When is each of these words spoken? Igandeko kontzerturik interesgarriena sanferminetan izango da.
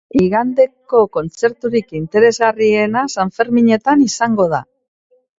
Igandeko 0.25 1.01
kontzerturik 1.17 1.91
interesgarriena 1.99 3.03
sanferminetan 3.17 4.01
izango 4.07 4.49
da. 4.55 4.63